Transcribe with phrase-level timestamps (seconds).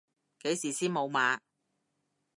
[0.41, 1.37] 幾時先無碼？